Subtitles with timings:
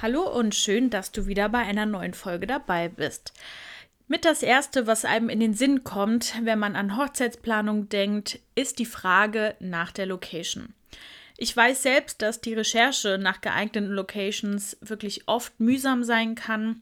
[0.00, 3.32] Hallo und schön, dass du wieder bei einer neuen Folge dabei bist.
[4.06, 8.78] Mit das Erste, was einem in den Sinn kommt, wenn man an Hochzeitsplanung denkt, ist
[8.78, 10.72] die Frage nach der Location.
[11.36, 16.80] Ich weiß selbst, dass die Recherche nach geeigneten Locations wirklich oft mühsam sein kann.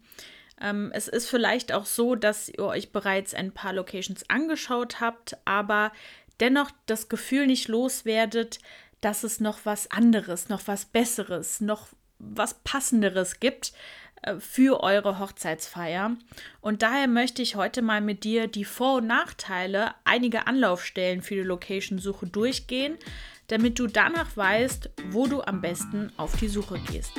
[0.60, 5.38] Ähm, es ist vielleicht auch so, dass ihr euch bereits ein paar Locations angeschaut habt,
[5.46, 5.90] aber
[6.38, 8.58] dennoch das Gefühl nicht loswerdet,
[9.00, 11.88] dass es noch was anderes, noch was Besseres, noch
[12.18, 13.72] was Passenderes gibt
[14.22, 16.16] äh, für eure Hochzeitsfeier.
[16.60, 21.34] Und daher möchte ich heute mal mit dir die Vor- und Nachteile einiger Anlaufstellen für
[21.34, 22.96] die Location-Suche durchgehen,
[23.48, 27.12] damit du danach weißt, wo du am besten auf die Suche gehst.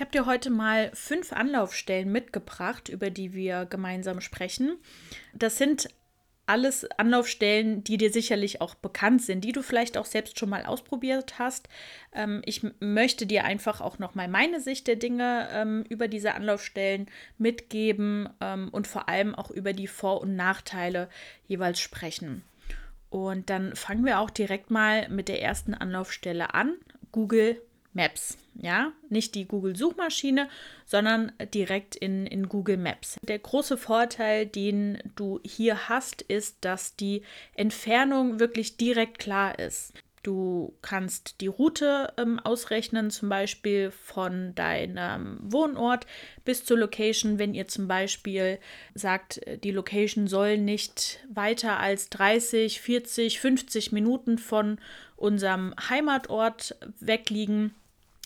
[0.00, 4.78] Ich habe dir heute mal fünf Anlaufstellen mitgebracht, über die wir gemeinsam sprechen.
[5.34, 5.90] Das sind
[6.50, 10.66] alles Anlaufstellen, die dir sicherlich auch bekannt sind, die du vielleicht auch selbst schon mal
[10.66, 11.68] ausprobiert hast.
[12.12, 16.34] Ähm, ich möchte dir einfach auch noch mal meine Sicht der Dinge ähm, über diese
[16.34, 17.06] Anlaufstellen
[17.38, 21.08] mitgeben ähm, und vor allem auch über die Vor- und Nachteile
[21.46, 22.42] jeweils sprechen.
[23.10, 26.74] Und dann fangen wir auch direkt mal mit der ersten Anlaufstelle an,
[27.12, 27.62] Google
[27.92, 28.36] Maps.
[28.54, 30.48] Ja, nicht die Google-Suchmaschine,
[30.84, 33.18] sondern direkt in, in Google Maps.
[33.22, 37.22] Der große Vorteil, den du hier hast, ist, dass die
[37.54, 39.92] Entfernung wirklich direkt klar ist.
[40.22, 46.06] Du kannst die Route ähm, ausrechnen, zum Beispiel von deinem Wohnort
[46.44, 47.38] bis zur Location.
[47.38, 48.58] Wenn ihr zum Beispiel
[48.94, 54.78] sagt, die Location soll nicht weiter als 30, 40, 50 Minuten von
[55.16, 57.74] unserem Heimatort wegliegen,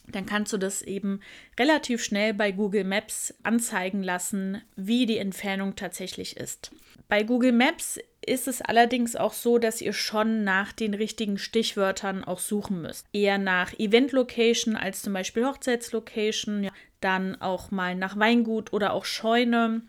[0.07, 1.21] dann kannst du das eben
[1.59, 6.73] relativ schnell bei Google Maps anzeigen lassen, wie die Entfernung tatsächlich ist.
[7.09, 12.25] Bei Google Maps ist es allerdings auch so, dass ihr schon nach den richtigen Stichwörtern
[12.25, 13.07] auch suchen müsst.
[13.13, 16.71] Eher nach Event Location als zum Beispiel Hochzeitslocation, ja,
[17.01, 19.83] dann auch mal nach Weingut oder auch Scheune.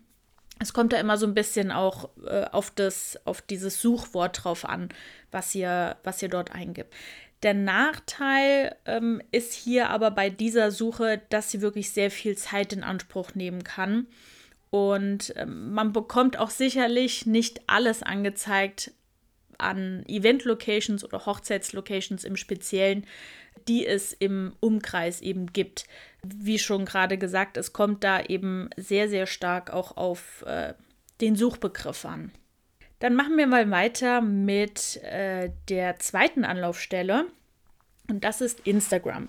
[0.58, 4.64] Es kommt da immer so ein bisschen auch äh, auf, das, auf dieses Suchwort drauf
[4.64, 4.88] an,
[5.30, 6.92] was ihr, was ihr dort eingibt.
[7.42, 12.72] Der Nachteil ähm, ist hier aber bei dieser Suche, dass sie wirklich sehr viel Zeit
[12.72, 14.06] in Anspruch nehmen kann.
[14.70, 18.92] Und ähm, man bekommt auch sicherlich nicht alles angezeigt
[19.58, 23.06] an Event-Locations oder Hochzeitslocations im Speziellen,
[23.68, 25.86] die es im Umkreis eben gibt.
[26.22, 30.74] Wie schon gerade gesagt, es kommt da eben sehr, sehr stark auch auf äh,
[31.20, 32.32] den Suchbegriff an.
[32.98, 37.26] Dann machen wir mal weiter mit äh, der zweiten Anlaufstelle
[38.08, 39.28] und das ist Instagram.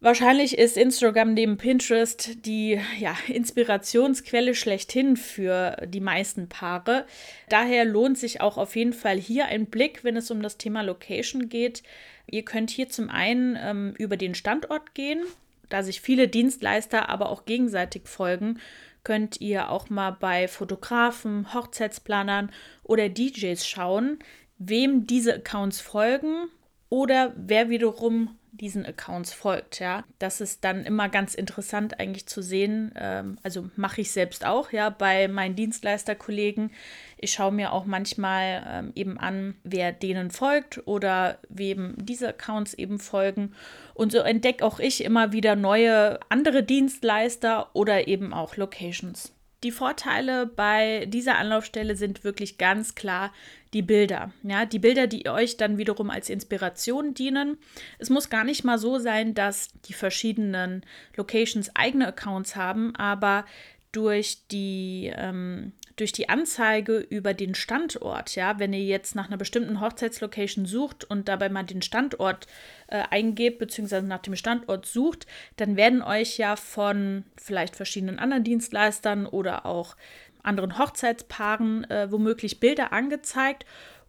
[0.00, 7.04] Wahrscheinlich ist Instagram neben Pinterest die ja, Inspirationsquelle schlechthin für die meisten Paare.
[7.48, 10.82] Daher lohnt sich auch auf jeden Fall hier ein Blick, wenn es um das Thema
[10.82, 11.82] Location geht.
[12.30, 15.24] Ihr könnt hier zum einen ähm, über den Standort gehen,
[15.68, 18.60] da sich viele Dienstleister aber auch gegenseitig folgen
[19.04, 22.50] könnt ihr auch mal bei Fotografen, Hochzeitsplanern
[22.82, 24.18] oder DJs schauen,
[24.58, 26.48] wem diese Accounts folgen
[26.88, 30.04] oder wer wiederum diesen Accounts folgt, ja.
[30.18, 32.92] Das ist dann immer ganz interessant eigentlich zu sehen.
[32.96, 36.70] Ähm, also mache ich selbst auch, ja, bei meinen Dienstleisterkollegen.
[37.18, 42.74] Ich schaue mir auch manchmal ähm, eben an, wer denen folgt oder wem diese Accounts
[42.74, 43.54] eben folgen.
[43.94, 49.32] Und so entdecke auch ich immer wieder neue andere Dienstleister oder eben auch Locations.
[49.64, 53.32] Die Vorteile bei dieser Anlaufstelle sind wirklich ganz klar
[53.72, 54.32] die Bilder.
[54.44, 57.58] Ja, die Bilder, die euch dann wiederum als Inspiration dienen.
[57.98, 60.86] Es muss gar nicht mal so sein, dass die verschiedenen
[61.16, 63.44] Locations eigene Accounts haben, aber
[63.90, 69.36] durch die ähm, durch die Anzeige über den Standort, ja, wenn ihr jetzt nach einer
[69.36, 72.46] bestimmten Hochzeitslocation sucht und dabei mal den Standort
[72.86, 75.26] äh, eingebt, beziehungsweise nach dem Standort sucht,
[75.56, 79.96] dann werden euch ja von vielleicht verschiedenen anderen Dienstleistern oder auch
[80.42, 83.66] anderen Hochzeitspaaren äh, womöglich Bilder angezeigt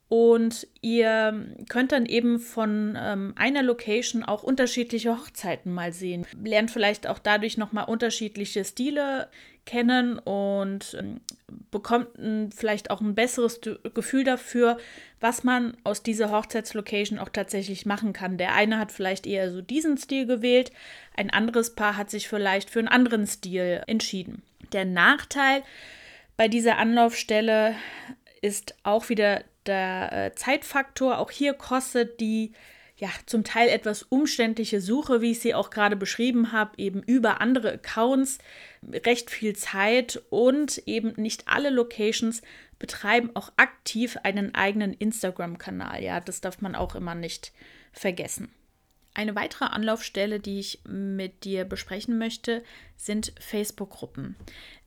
[0.09, 6.25] und ihr könnt dann eben von ähm, einer Location auch unterschiedliche Hochzeiten mal sehen.
[6.43, 9.29] Lernt vielleicht auch dadurch nochmal unterschiedliche Stile
[9.65, 11.21] kennen und ähm,
[11.69, 13.61] bekommt ein, vielleicht auch ein besseres
[13.93, 14.77] Gefühl dafür,
[15.19, 18.39] was man aus dieser Hochzeitslocation auch tatsächlich machen kann.
[18.39, 20.71] Der eine hat vielleicht eher so diesen Stil gewählt,
[21.15, 24.41] ein anderes Paar hat sich vielleicht für einen anderen Stil entschieden.
[24.73, 25.61] Der Nachteil
[26.35, 27.75] bei dieser Anlaufstelle
[28.41, 31.19] ist auch wieder der äh, Zeitfaktor.
[31.19, 32.51] Auch hier kostet die
[32.97, 37.39] ja, zum Teil etwas umständliche Suche, wie ich sie auch gerade beschrieben habe, eben über
[37.39, 38.39] andere Accounts,
[38.91, 42.41] recht viel Zeit und eben nicht alle Locations
[42.77, 46.03] betreiben auch aktiv einen eigenen Instagram-Kanal.
[46.03, 47.53] Ja, das darf man auch immer nicht
[47.93, 48.49] vergessen.
[49.13, 52.63] Eine weitere Anlaufstelle, die ich mit dir besprechen möchte,
[52.95, 54.35] sind Facebook-Gruppen.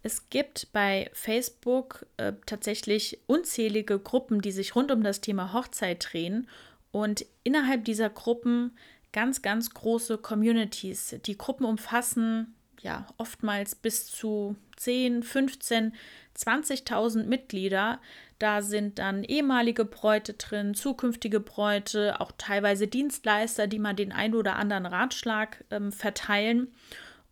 [0.03, 6.07] Es gibt bei Facebook äh, tatsächlich unzählige Gruppen, die sich rund um das Thema Hochzeit
[6.13, 6.49] drehen
[6.93, 8.77] und innerhalb dieser Gruppen
[9.13, 11.17] ganz, ganz große Communities.
[11.27, 15.95] Die Gruppen umfassen ja oftmals bis zu 10, 15,
[16.37, 18.01] 20.000 Mitglieder.
[18.39, 24.35] Da sind dann ehemalige Bräute drin, zukünftige Bräute, auch teilweise Dienstleister, die mal den ein
[24.35, 26.75] oder anderen Ratschlag ähm, verteilen.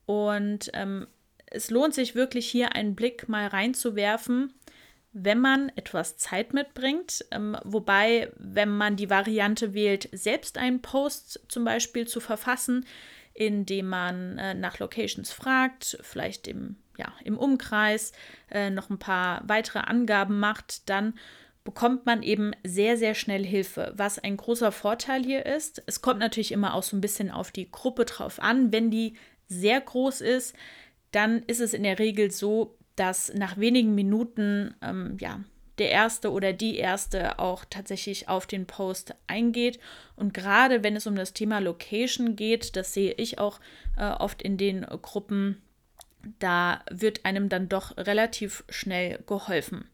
[0.06, 1.06] Und ähm,
[1.47, 4.55] es lohnt sich wirklich hier einen Blick mal reinzuwerfen,
[5.12, 7.25] wenn man etwas Zeit mitbringt.
[7.32, 12.87] Ähm, wobei, wenn man die Variante wählt, selbst einen Post zum Beispiel zu verfassen,
[13.35, 18.12] indem man äh, nach Locations fragt, vielleicht im, ja, im Umkreis
[18.50, 21.15] äh, noch ein paar weitere Angaben macht, dann
[21.65, 23.93] bekommt man eben sehr, sehr schnell Hilfe.
[23.97, 27.50] Was ein großer Vorteil hier ist, es kommt natürlich immer auch so ein bisschen auf
[27.50, 28.73] die Gruppe drauf an.
[28.73, 29.15] Wenn die
[29.47, 30.56] sehr groß ist,
[31.11, 35.41] dann ist es in der Regel so, dass nach wenigen Minuten ähm, ja,
[35.81, 39.81] der erste oder die erste auch tatsächlich auf den Post eingeht.
[40.15, 43.59] Und gerade wenn es um das Thema Location geht, das sehe ich auch
[43.97, 45.61] äh, oft in den Gruppen,
[46.38, 49.88] da wird einem dann doch relativ schnell geholfen.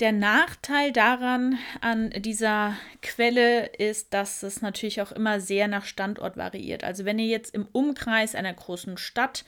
[0.00, 6.36] Der Nachteil daran an dieser Quelle ist, dass es natürlich auch immer sehr nach Standort
[6.36, 6.82] variiert.
[6.82, 9.44] Also wenn ihr jetzt im Umkreis einer großen Stadt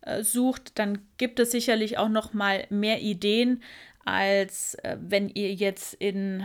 [0.00, 3.62] äh, sucht, dann gibt es sicherlich auch noch mal mehr Ideen,
[4.08, 6.44] als äh, wenn ihr jetzt in äh,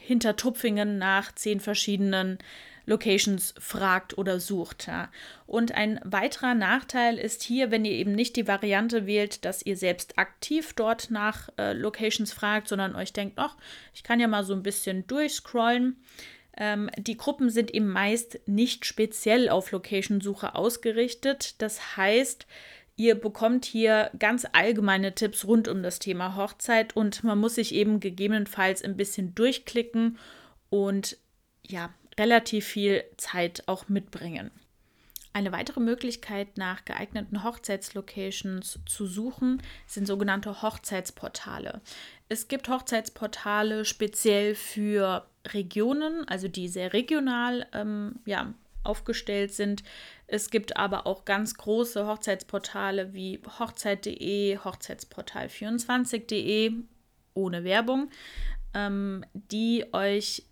[0.00, 2.38] Hintertupfingen nach zehn verschiedenen
[2.86, 4.86] Locations fragt oder sucht.
[4.86, 5.10] Ja.
[5.46, 9.76] Und ein weiterer Nachteil ist hier, wenn ihr eben nicht die Variante wählt, dass ihr
[9.76, 13.56] selbst aktiv dort nach äh, Locations fragt, sondern euch denkt, ach,
[13.94, 15.96] ich kann ja mal so ein bisschen durchscrollen.
[16.56, 21.60] Ähm, die Gruppen sind eben meist nicht speziell auf Location-Suche ausgerichtet.
[21.62, 22.46] Das heißt,
[22.96, 27.74] Ihr bekommt hier ganz allgemeine Tipps rund um das Thema Hochzeit und man muss sich
[27.74, 30.18] eben gegebenenfalls ein bisschen durchklicken
[30.70, 31.16] und
[31.66, 34.52] ja, relativ viel Zeit auch mitbringen.
[35.32, 41.80] Eine weitere Möglichkeit, nach geeigneten Hochzeitslocations zu suchen, sind sogenannte Hochzeitsportale.
[42.28, 48.54] Es gibt Hochzeitsportale speziell für Regionen, also die sehr regional ähm, ja,
[48.84, 49.82] aufgestellt sind.
[50.26, 56.72] Es gibt aber auch ganz große Hochzeitsportale wie hochzeit.de, Hochzeitsportal24.de
[57.34, 58.10] ohne Werbung,
[58.72, 60.44] ähm, die euch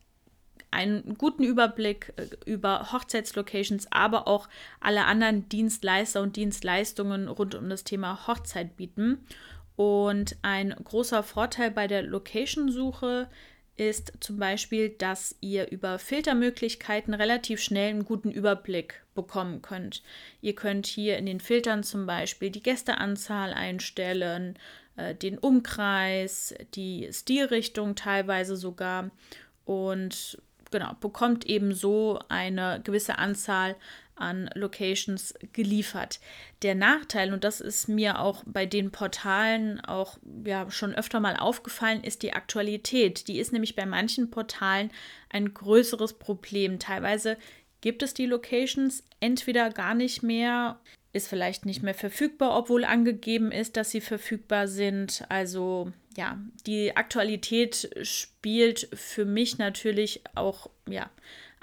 [0.70, 4.48] einen guten Überblick äh, über Hochzeitslocations, aber auch
[4.80, 9.24] alle anderen Dienstleister und Dienstleistungen rund um das Thema Hochzeit bieten.
[9.76, 13.28] Und ein großer Vorteil bei der Location-Suche
[13.76, 20.02] ist zum Beispiel, dass ihr über Filtermöglichkeiten relativ schnell einen guten Überblick bekommen könnt.
[20.40, 24.58] Ihr könnt hier in den Filtern zum Beispiel die Gästeanzahl einstellen,
[24.96, 29.10] äh, den Umkreis, die Stilrichtung teilweise sogar
[29.64, 30.38] und
[30.72, 33.76] genau, bekommt eben so eine gewisse Anzahl
[34.16, 36.20] an Locations geliefert.
[36.62, 41.36] Der Nachteil, und das ist mir auch bei den Portalen auch ja, schon öfter mal
[41.36, 43.28] aufgefallen, ist die Aktualität.
[43.28, 44.90] Die ist nämlich bei manchen Portalen
[45.30, 46.78] ein größeres Problem.
[46.78, 47.36] Teilweise
[47.80, 50.78] gibt es die Locations entweder gar nicht mehr,
[51.12, 55.24] ist vielleicht nicht mehr verfügbar, obwohl angegeben ist, dass sie verfügbar sind.
[55.28, 61.10] Also ja, die Aktualität spielt für mich natürlich auch ja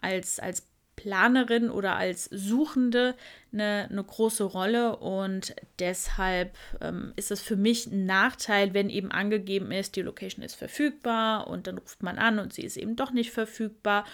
[0.01, 0.65] als, als
[0.95, 3.15] Planerin oder als Suchende
[3.53, 9.09] eine, eine große Rolle und deshalb ähm, ist es für mich ein Nachteil, wenn eben
[9.09, 12.97] angegeben ist, die Location ist verfügbar und dann ruft man an und sie ist eben
[12.97, 14.05] doch nicht verfügbar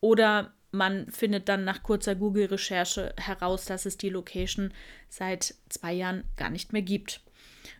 [0.00, 4.72] oder man findet dann nach kurzer Google-Recherche heraus, dass es die Location
[5.08, 7.20] seit zwei Jahren gar nicht mehr gibt.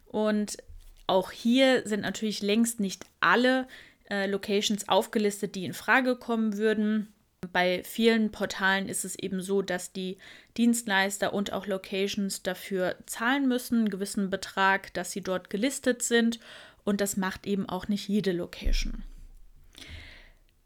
[0.04, 0.58] Und
[1.06, 3.66] auch hier sind natürlich längst nicht alle
[4.10, 7.12] äh, Locations aufgelistet, die in Frage kommen würden.
[7.52, 10.18] Bei vielen Portalen ist es eben so, dass die
[10.56, 16.38] Dienstleister und auch Locations dafür zahlen müssen, einen gewissen Betrag, dass sie dort gelistet sind.
[16.84, 19.02] Und das macht eben auch nicht jede Location.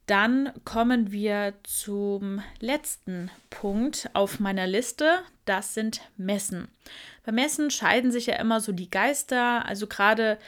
[0.07, 5.19] Dann kommen wir zum letzten Punkt auf meiner Liste.
[5.47, 6.69] Das sind Messen.
[7.25, 9.67] Bei Messen scheiden sich ja immer so die Geister.
[9.67, 10.39] Also gerade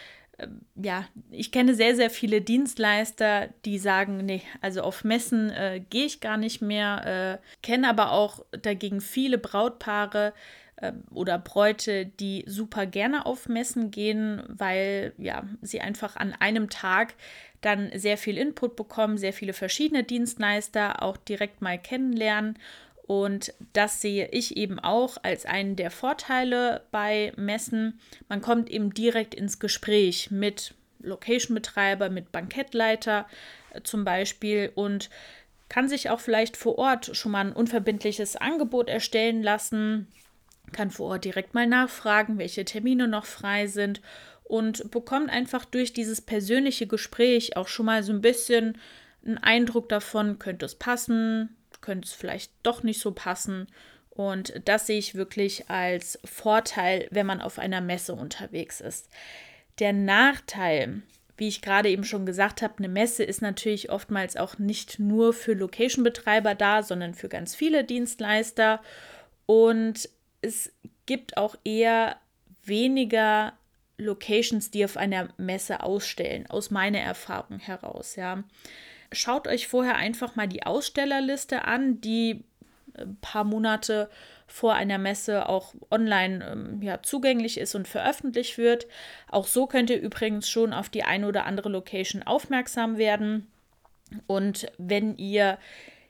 [0.77, 6.07] ja, ich kenne sehr, sehr viele Dienstleister, die sagen, nee, also auf Messen äh, gehe
[6.07, 10.33] ich gar nicht mehr, äh, kenne aber auch dagegen viele Brautpaare
[10.77, 16.71] äh, oder Bräute, die super gerne auf Messen gehen, weil ja, sie einfach an einem
[16.71, 17.15] Tag
[17.61, 22.57] dann sehr viel Input bekommen, sehr viele verschiedene Dienstleister auch direkt mal kennenlernen
[23.09, 27.99] und das sehe ich eben auch als einen der Vorteile bei Messen.
[28.29, 33.27] Man kommt eben direkt ins Gespräch mit Location-Betreiber, mit Bankettleiter
[33.73, 35.09] äh, zum Beispiel und
[35.71, 40.09] kann sich auch vielleicht vor Ort schon mal ein unverbindliches Angebot erstellen lassen,
[40.73, 44.03] kann vor Ort direkt mal nachfragen, welche Termine noch frei sind
[44.45, 48.77] und bekommt einfach durch dieses persönliche Gespräch auch schon mal so ein bisschen
[49.25, 53.69] einen Eindruck davon, könnte es passen, könnte es vielleicht doch nicht so passen.
[54.11, 59.09] Und das sehe ich wirklich als Vorteil, wenn man auf einer Messe unterwegs ist.
[59.79, 61.03] Der Nachteil,
[61.37, 65.33] wie ich gerade eben schon gesagt habe, eine Messe ist natürlich oftmals auch nicht nur
[65.33, 68.83] für Location-Betreiber da, sondern für ganz viele Dienstleister.
[69.47, 70.09] Und
[70.43, 70.73] es
[71.07, 72.17] gibt auch eher
[72.65, 73.53] weniger
[73.99, 78.43] Locations, die auf einer Messe ausstellen, aus meiner Erfahrung heraus, ja.
[79.13, 82.45] Schaut euch vorher einfach mal die Ausstellerliste an, die
[82.95, 84.11] ein äh, paar Monate
[84.47, 88.87] vor einer Messe auch online ähm, ja, zugänglich ist und veröffentlicht wird.
[89.31, 93.47] Auch so könnt ihr übrigens schon auf die eine oder andere Location aufmerksam werden.
[94.27, 95.59] Und wenn ihr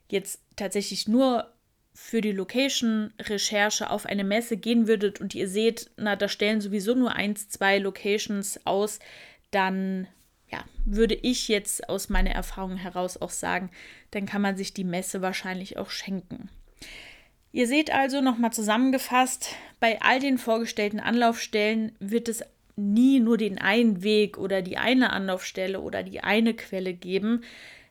[0.09, 1.53] jetzt tatsächlich nur
[1.93, 6.95] für die Location-Recherche auf eine Messe gehen würdet und ihr seht, na, da stellen sowieso
[6.95, 9.01] nur eins, zwei Locations aus,
[9.51, 10.07] dann
[10.51, 13.71] ja, würde ich jetzt aus meiner Erfahrung heraus auch sagen,
[14.11, 16.49] dann kann man sich die Messe wahrscheinlich auch schenken.
[17.53, 22.45] Ihr seht also nochmal zusammengefasst, bei all den vorgestellten Anlaufstellen wird es
[22.77, 27.43] nie nur den einen Weg oder die eine Anlaufstelle oder die eine Quelle geben.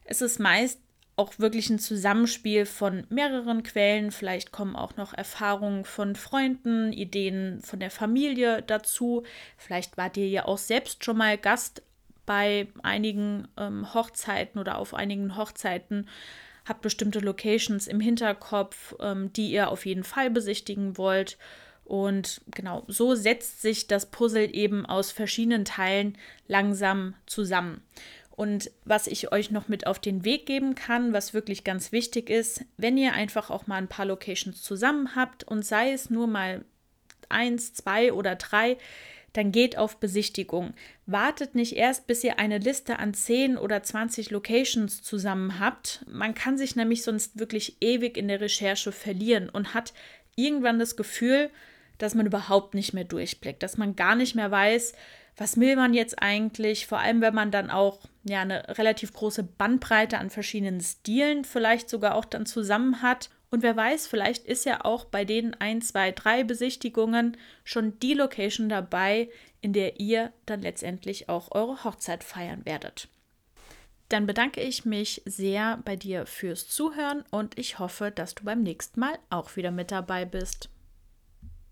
[0.05, 0.79] Es ist meist
[1.17, 4.11] auch wirklich ein Zusammenspiel von mehreren Quellen.
[4.11, 9.23] Vielleicht kommen auch noch Erfahrungen von Freunden, Ideen von der Familie dazu.
[9.57, 11.81] Vielleicht wart ihr ja auch selbst schon mal Gast
[12.27, 16.07] bei einigen ähm, Hochzeiten oder auf einigen Hochzeiten
[16.67, 21.39] habt bestimmte Locations im Hinterkopf, ähm, die ihr auf jeden Fall besichtigen wollt.
[21.85, 26.17] Und genau, so setzt sich das Puzzle eben aus verschiedenen Teilen
[26.47, 27.81] langsam zusammen.
[28.29, 32.29] Und was ich euch noch mit auf den Weg geben kann, was wirklich ganz wichtig
[32.29, 36.27] ist, wenn ihr einfach auch mal ein paar Locations zusammen habt und sei es nur
[36.27, 36.65] mal
[37.29, 38.77] eins, zwei oder drei,
[39.33, 40.73] dann geht auf Besichtigung.
[41.05, 46.03] Wartet nicht erst, bis ihr eine Liste an 10 oder 20 Locations zusammen habt.
[46.09, 49.93] Man kann sich nämlich sonst wirklich ewig in der Recherche verlieren und hat
[50.35, 51.49] irgendwann das Gefühl,
[51.97, 54.93] dass man überhaupt nicht mehr durchblickt, dass man gar nicht mehr weiß,
[55.35, 59.43] was will man jetzt eigentlich, vor allem wenn man dann auch ja eine relativ große
[59.43, 64.65] Bandbreite an verschiedenen Stilen vielleicht sogar auch dann zusammen hat und wer weiß, vielleicht ist
[64.65, 69.29] ja auch bei den 1, 2, 3 Besichtigungen schon die Location dabei,
[69.61, 73.07] in der ihr dann letztendlich auch eure Hochzeit feiern werdet.
[74.09, 78.63] Dann bedanke ich mich sehr bei dir fürs Zuhören und ich hoffe, dass du beim
[78.63, 80.69] nächsten Mal auch wieder mit dabei bist.